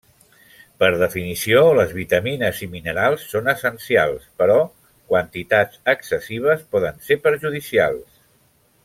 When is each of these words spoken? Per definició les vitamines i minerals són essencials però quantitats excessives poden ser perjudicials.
Per 0.83 0.87
definició 1.01 1.59
les 1.79 1.91
vitamines 1.97 2.61
i 2.67 2.69
minerals 2.71 3.27
són 3.33 3.51
essencials 3.53 4.25
però 4.43 4.57
quantitats 5.13 5.85
excessives 5.97 6.65
poden 6.77 6.99
ser 7.11 7.19
perjudicials. 7.29 8.23